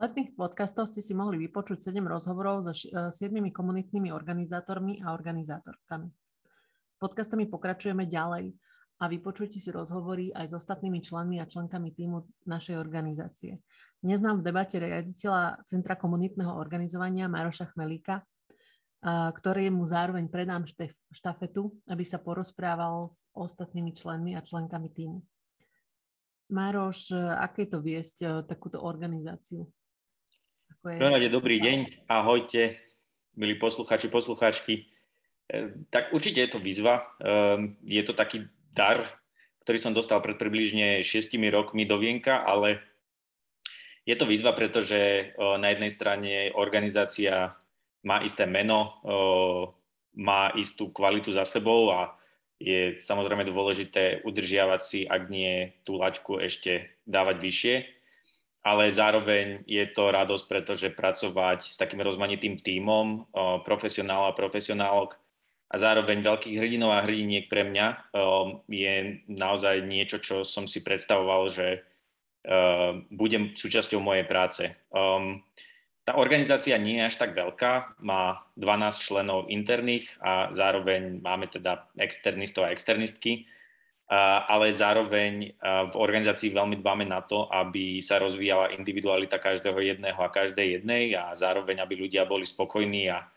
[0.00, 6.08] letných podcastov ste si mohli vypočuť 7 rozhovorov so 7 e, komunitnými organizátormi a organizátorkami.
[6.08, 8.56] S podcastami pokračujeme ďalej
[9.00, 13.60] a vypočujte si rozhovory aj s ostatnými členmi a členkami týmu našej organizácie.
[14.00, 18.24] Dnes mám v debate riaditeľa Centra komunitného organizovania Maroša Chmelíka,
[19.04, 20.68] ktorému zároveň predám
[21.12, 25.24] štafetu, aby sa porozprával s ostatnými členmi a členkami týmu.
[26.52, 29.64] Maroš, aké je to viesť e, takúto organizáciu?
[30.80, 31.28] Ako je...
[31.28, 32.80] dobrý deň, ahojte,
[33.36, 34.88] milí poslucháči, poslucháčky.
[35.44, 37.04] E, tak určite je to výzva.
[37.20, 39.20] E, je to taký dar,
[39.60, 42.80] ktorý som dostal pred približne 6 rokmi do Vienka, ale
[44.08, 47.52] je to výzva, pretože e, na jednej strane organizácia
[48.00, 49.04] má isté meno,
[50.16, 52.16] má istú kvalitu za sebou a
[52.56, 57.99] je samozrejme dôležité udržiavať si, ak nie tú laťku ešte dávať vyššie
[58.60, 63.32] ale zároveň je to radosť, pretože pracovať s takým rozmanitým tímom
[63.64, 65.16] profesionál a profesionálok
[65.70, 68.12] a zároveň veľkých hrdinov a hrdiniek pre mňa
[68.68, 68.94] je
[69.32, 71.86] naozaj niečo, čo som si predstavoval, že
[73.08, 74.64] budem súčasťou mojej práce.
[76.00, 81.86] Tá organizácia nie je až tak veľká, má 12 členov interných a zároveň máme teda
[82.00, 83.46] externistov a externistky
[84.10, 90.34] ale zároveň v organizácii veľmi dbáme na to, aby sa rozvíjala individualita každého jedného a
[90.34, 93.30] každej jednej a zároveň, aby ľudia boli spokojní a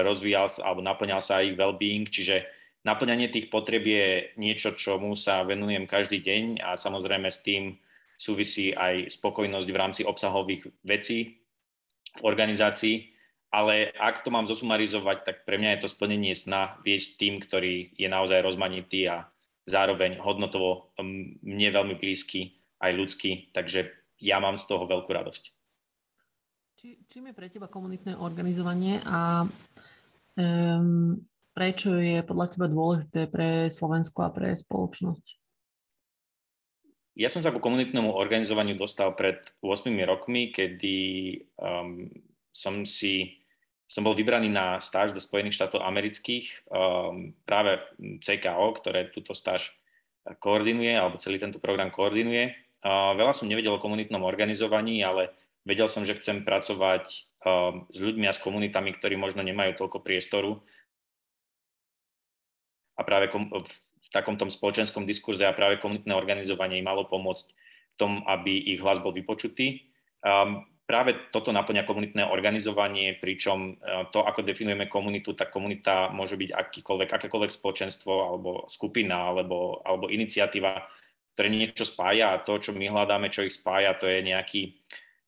[0.00, 2.48] rozvíjal sa alebo naplňal sa ich well-being, čiže
[2.88, 7.76] naplňanie tých potrieb je niečo, čomu sa venujem každý deň a samozrejme s tým
[8.16, 11.36] súvisí aj spokojnosť v rámci obsahových vecí
[12.16, 13.12] v organizácii.
[13.48, 17.96] Ale ak to mám zosumarizovať, tak pre mňa je to splnenie sna viesť tým, ktorý
[17.96, 19.28] je naozaj rozmanitý a
[19.68, 25.42] zároveň hodnotovo mne veľmi blízky, aj ľudský, takže ja mám z toho veľkú radosť.
[26.78, 29.44] Či, čím je pre teba komunitné organizovanie a
[30.38, 31.18] um,
[31.50, 35.26] prečo je podľa teba dôležité pre Slovensko a pre spoločnosť?
[37.18, 40.96] Ja som sa ku komunitnému organizovaniu dostal pred 8 rokmi, kedy
[41.58, 42.06] um,
[42.54, 43.42] som si
[43.88, 47.80] som bol vybraný na stáž do Spojených štátov amerických, um, práve
[48.20, 49.72] CKO, ktoré túto stáž
[50.44, 52.52] koordinuje, alebo celý tento program koordinuje.
[52.84, 55.32] Uh, veľa som nevedel o komunitnom organizovaní, ale
[55.64, 60.04] vedel som, že chcem pracovať um, s ľuďmi a s komunitami, ktorí možno nemajú toľko
[60.04, 60.60] priestoru.
[63.00, 67.96] A práve kom- v takom spoločenskom diskurze a práve komunitné organizovanie im malo pomôcť v
[67.96, 69.88] tom, aby ich hlas bol vypočutý.
[70.20, 76.40] Um, práve toto naplňa komunitné organizovanie, pričom e, to, ako definujeme komunitu, tak komunita môže
[76.40, 80.80] byť akýkoľvek, akékoľvek spoločenstvo alebo skupina alebo, alebo iniciatíva,
[81.36, 84.74] ktoré niečo spája a to, čo my hľadáme, čo ich spája, to je nejaký,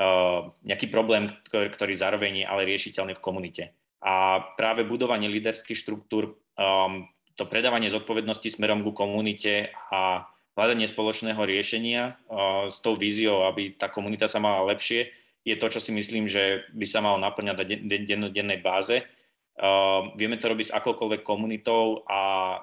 [0.00, 3.70] uh, nejaký problém, ktorý, zároveň je ale riešiteľný v komunite.
[4.02, 7.06] A práve budovanie líderských štruktúr, um,
[7.38, 10.26] to predávanie zodpovednosti smerom ku komunite a
[10.58, 12.20] hľadanie spoločného riešenia
[12.68, 16.66] s tou víziou, aby tá komunita sa mala lepšie, je to, čo si myslím, že
[16.70, 19.02] by sa malo naplňať na dennodennej báze.
[19.52, 22.20] Uh, vieme to robiť s akokoľvek komunitou a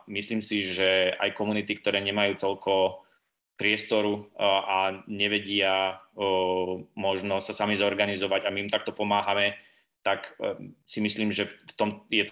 [0.09, 3.05] myslím si, že aj komunity, ktoré nemajú toľko
[3.59, 9.53] priestoru uh, a nevedia uh, možno sa sami zorganizovať a my im takto pomáhame,
[10.01, 10.57] tak uh,
[10.89, 12.25] si myslím, že v tom je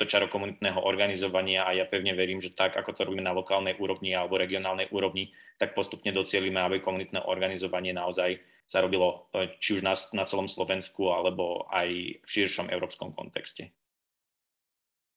[0.00, 3.76] to čaro komunitného organizovania a ja pevne verím, že tak, ako to robíme na lokálnej
[3.76, 5.28] úrovni alebo regionálnej úrovni,
[5.60, 10.48] tak postupne docielime, aby komunitné organizovanie naozaj sa robilo e, či už na, na celom
[10.48, 13.76] Slovensku alebo aj v širšom európskom kontexte.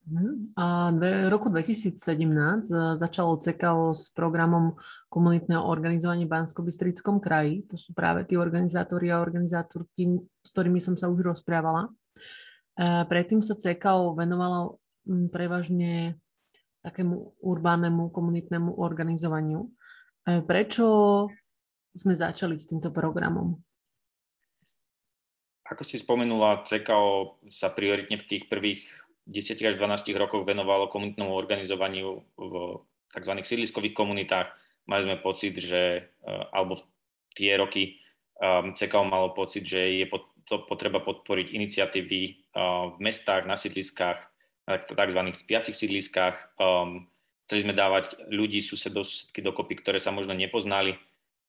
[0.04, 0.60] Mhm.
[0.60, 1.96] A v roku 2017
[2.68, 4.76] e, začalo CKO s programom
[5.08, 6.60] komunitného organizovania v bansko
[7.24, 7.64] kraji.
[7.72, 11.88] To sú práve tí organizátori a organizátorky, s ktorými som sa už rozprávala.
[12.80, 16.18] Predtým sa CKO venovalo mm, prevažne
[16.82, 19.72] takému urbánemu komunitnému organizovaniu.
[20.24, 20.86] Prečo
[21.94, 23.56] sme začali s týmto programom?
[25.64, 28.84] Ako si spomenula, CKO sa prioritne v tých prvých
[29.32, 32.54] 10 až 12 rokoch venovalo komunitnému organizovaniu v
[33.16, 33.34] tzv.
[33.48, 34.52] sídliskových komunitách.
[34.84, 36.84] Mali sme pocit, že, e, alebo v
[37.40, 38.04] tie roky
[38.44, 40.06] um, CKO malo pocit, že je
[40.48, 42.22] to potreba podporiť iniciatívy
[42.94, 44.20] v mestách, na sídliskách,
[44.68, 45.22] na tzv.
[45.36, 46.56] spiacich sídliskách.
[46.56, 47.12] Um,
[47.48, 50.96] chceli sme dávať ľudí, susedov, susedky dokopy, ktoré sa možno nepoznali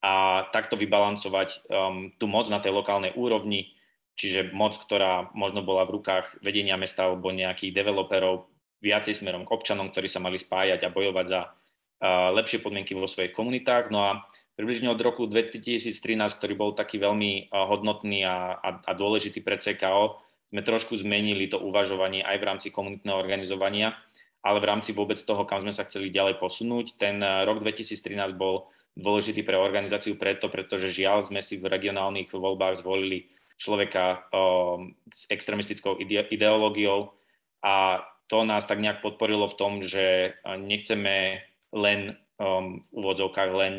[0.05, 3.73] a takto vybalancovať um, tú moc na tej lokálnej úrovni,
[4.19, 8.50] čiže moc, ktorá možno bola v rukách vedenia mesta alebo nejakých developerov,
[8.85, 13.08] viacej smerom k občanom, ktorí sa mali spájať a bojovať za uh, lepšie podmienky vo
[13.08, 13.88] svojich komunitách.
[13.88, 14.11] No a
[14.55, 15.95] približne od roku 2013,
[16.39, 20.19] ktorý bol taký veľmi hodnotný a, a, a dôležitý pre CKO,
[20.51, 23.99] sme trošku zmenili to uvažovanie aj v rámci komunitného organizovania,
[24.45, 26.95] ale v rámci vôbec toho, kam sme sa chceli ďalej posunúť.
[27.01, 32.79] Ten rok 2013 bol dôležitý pre organizáciu preto, pretože žiaľ sme si v regionálnych voľbách
[32.79, 33.27] zvolili
[33.59, 37.15] človeka um, s extremistickou ide- ideológiou
[37.62, 43.75] a to nás tak nejak podporilo v tom, že nechceme len um, v úvodzovkách len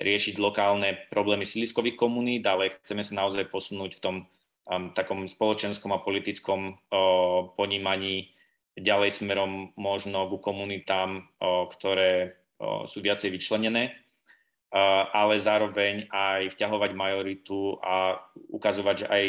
[0.00, 5.92] riešiť lokálne problémy síliskových komunít, ale chceme sa naozaj posunúť v tom um, takom spoločenskom
[5.92, 8.32] a politickom uh, ponímaní
[8.80, 16.56] ďalej smerom možno ku komunitám, uh, ktoré uh, sú viacej vyčlenené, uh, ale zároveň aj
[16.56, 19.24] vťahovať majoritu a ukazovať, že aj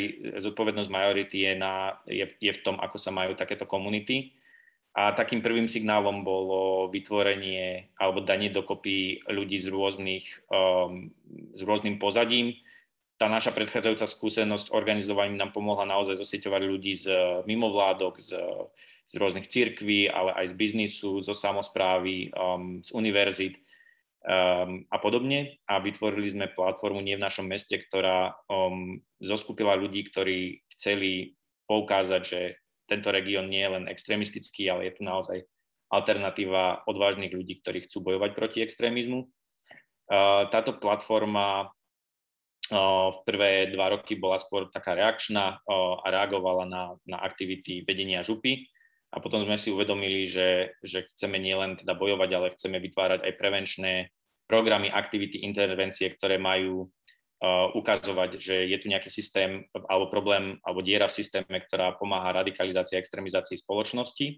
[0.47, 4.31] zodpovednosť majority je, na, je, je v tom, ako sa majú takéto komunity
[4.91, 11.07] a takým prvým signálom bolo vytvorenie alebo danie dokopy ľudí z, rôznych, um,
[11.55, 12.59] s rôznym pozadím.
[13.15, 17.07] Tá naša predchádzajúca skúsenosť organizovaním nám pomohla naozaj zosieťovať ľudí z
[17.47, 18.35] mimovládok, z,
[19.07, 23.63] z rôznych cirkví, ale aj z biznisu, zo samozprávy, um, z univerzít
[24.27, 25.55] um, a podobne.
[25.71, 31.39] A vytvorili sme platformu Nie v našom meste, ktorá um, zoskupila ľudí, ktorí chceli
[31.71, 32.41] poukázať, že
[32.91, 35.47] tento región nie je len extrémistický, ale je tu naozaj
[35.87, 39.31] alternatíva odvážnych ľudí, ktorí chcú bojovať proti extrémizmu.
[40.51, 41.71] Táto platforma
[42.71, 48.67] v prvé dva roky bola skôr taká reakčná a reagovala na, na aktivity vedenia župy.
[49.11, 53.33] A potom sme si uvedomili, že, že chceme nielen teda bojovať, ale chceme vytvárať aj
[53.35, 53.93] prevenčné
[54.47, 56.87] programy, aktivity, intervencie, ktoré majú
[57.73, 62.95] ukazovať, že je tu nejaký systém alebo problém alebo diera v systéme, ktorá pomáha radikalizácii
[62.97, 64.37] a extrémizácii spoločnosti.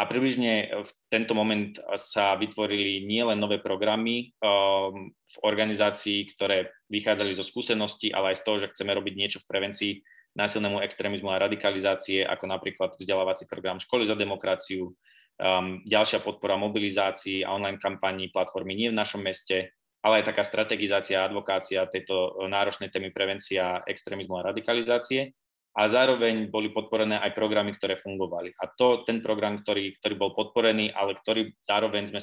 [0.00, 7.36] A približne v tento moment sa vytvorili nielen nové programy um, v organizácii, ktoré vychádzali
[7.36, 9.92] zo skúseností, ale aj z toho, že chceme robiť niečo v prevencii
[10.40, 14.96] násilnému extrémizmu a radikalizácie, ako napríklad vzdelávací program Školy za demokraciu,
[15.36, 20.42] um, ďalšia podpora mobilizácií a online kampaní platformy Nie v našom meste, ale aj taká
[20.44, 25.36] strategizácia advokácia tejto e, náročnej témy prevencia extrémizmu a radikalizácie.
[25.70, 28.58] A zároveň boli podporené aj programy, ktoré fungovali.
[28.58, 32.20] A to ten program, ktorý, ktorý bol podporený, ale ktorý zároveň sme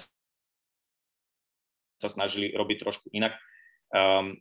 [1.98, 3.40] sa snažili robiť trošku inak,
[3.96, 4.36] um,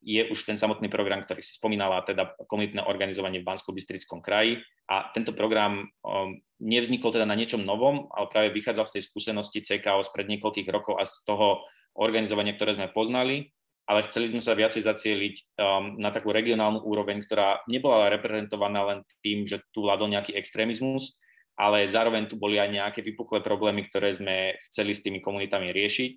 [0.00, 4.64] je už ten samotný program, ktorý si spomínala, teda komunitné organizovanie v Bansko-Bystrickom kraji.
[4.88, 9.60] A tento program um, nevznikol teda na niečom novom, ale práve vychádzal z tej skúsenosti
[9.60, 11.60] CKO spred niekoľkých rokov a z toho
[11.96, 13.50] organizovanie, ktoré sme poznali,
[13.86, 18.98] ale chceli sme sa viacej zacieliť um, na takú regionálnu úroveň, ktorá nebola reprezentovaná len
[19.22, 21.14] tým, že tu vládol nejaký extrémizmus,
[21.54, 26.10] ale zároveň tu boli aj nejaké vypuklé problémy, ktoré sme chceli s tými komunitami riešiť.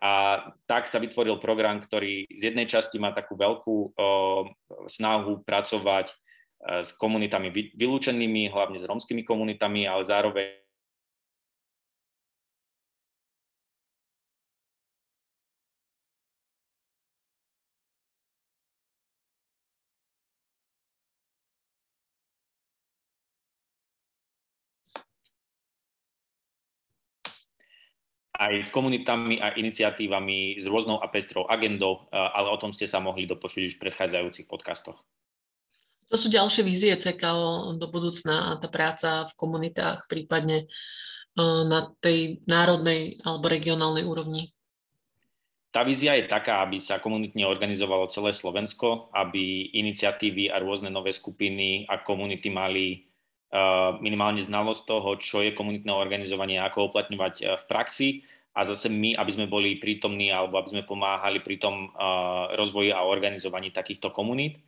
[0.00, 4.44] A tak sa vytvoril program, ktorý z jednej časti má takú veľkú uh,
[4.86, 7.48] snahu pracovať uh, s komunitami
[7.80, 10.60] vylúčenými, hlavne s romskými komunitami, ale zároveň
[28.40, 32.96] aj s komunitami a iniciatívami, s rôznou a pestrou agendou, ale o tom ste sa
[32.96, 34.96] mohli dopočuť už v predchádzajúcich podcastoch.
[36.08, 40.72] To sú ďalšie vízie CKO do budúcna, tá práca v komunitách, prípadne
[41.38, 44.50] na tej národnej alebo regionálnej úrovni?
[45.70, 51.14] Tá vízia je taká, aby sa komunitne organizovalo celé Slovensko, aby iniciatívy a rôzne nové
[51.14, 53.06] skupiny a komunity mali
[53.98, 58.08] minimálne znalosť toho, čo je komunitné organizovanie, ako uplatňovať e, v praxi
[58.54, 62.08] a zase my, aby sme boli prítomní alebo aby sme pomáhali pri tom e,
[62.54, 64.62] rozvoji a organizovaní takýchto komunít.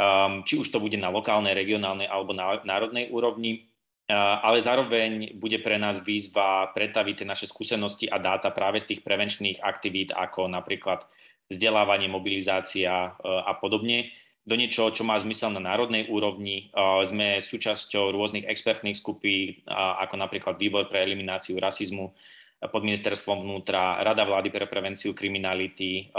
[0.00, 3.68] Um, či už to bude na lokálnej, regionálnej alebo na národnej úrovni,
[4.08, 9.04] ale zároveň bude pre nás výzva pretaviť tie naše skúsenosti a dáta práve z tých
[9.04, 11.04] prevenčných aktivít, ako napríklad
[11.52, 14.08] vzdelávanie, mobilizácia a podobne,
[14.40, 16.72] do niečoho, čo má zmysel na národnej úrovni.
[17.06, 22.10] Sme súčasťou rôznych expertných skupín, ako napríklad Výbor pre elimináciu rasizmu
[22.60, 26.12] pod ministerstvom vnútra, Rada vlády pre prevenciu kriminality,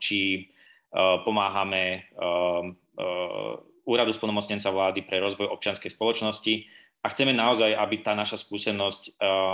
[0.00, 0.48] či
[1.24, 2.08] pomáhame
[3.86, 6.54] Úradu splnomocnenca vlády pre rozvoj občianskej spoločnosti
[7.04, 9.02] a chceme naozaj, aby tá naša skúsenosť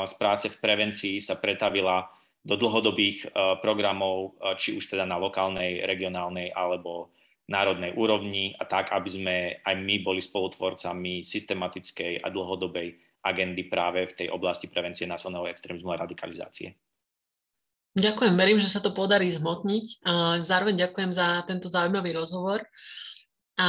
[0.09, 2.09] z práce v prevencii sa pretavila
[2.43, 3.29] do dlhodobých
[3.63, 7.13] programov, či už teda na lokálnej, regionálnej alebo
[7.53, 14.09] národnej úrovni a tak, aby sme aj my boli spolutvorcami systematickej a dlhodobej agendy práve
[14.09, 16.75] v tej oblasti prevencie násilného extrémizmu a radikalizácie.
[17.93, 20.01] Ďakujem, verím, že sa to podarí zmotniť.
[20.41, 22.65] Zároveň ďakujem za tento zaujímavý rozhovor
[23.61, 23.69] a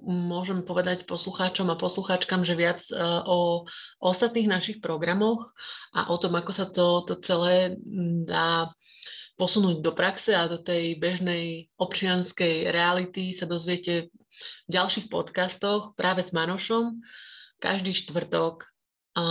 [0.00, 2.96] môžem povedať poslucháčom a poslucháčkam, že viac e,
[3.28, 3.68] o,
[4.00, 5.52] ostatných našich programoch
[5.92, 7.76] a o tom, ako sa to, to celé
[8.24, 8.72] dá
[9.40, 14.12] posunúť do praxe a do tej bežnej občianskej reality sa dozviete
[14.68, 17.00] v ďalších podcastoch práve s Manošom
[17.56, 18.68] každý štvrtok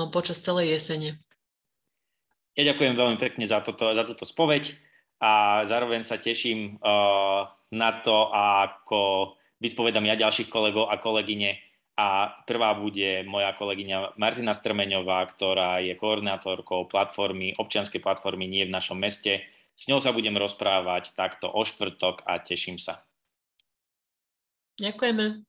[0.09, 1.21] počas celej jesene.
[2.57, 4.73] Ja ďakujem veľmi pekne za, toto, za túto spoveď
[5.21, 11.61] a zároveň sa teším uh, na to, ako vyspovedám ja ďalších kolegov a kolegyne
[11.99, 18.75] a prvá bude moja kolegyňa Martina Strmeňová, ktorá je koordinátorkou platformy, občianskej platformy Nie v
[18.75, 19.43] našom meste.
[19.79, 23.07] S ňou sa budem rozprávať takto o štvrtok a teším sa.
[24.75, 25.48] Ďakujeme.